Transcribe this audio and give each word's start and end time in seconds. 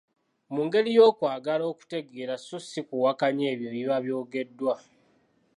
Mu 0.53 0.61
ngeri 0.67 0.89
y’okwagala 0.97 1.63
okutegeera 1.71 2.35
so 2.45 2.57
si 2.67 2.81
kuwakanya 2.87 3.45
ebyo 3.53 3.67
ebiba 3.71 3.97
byogeddwa. 4.05 4.73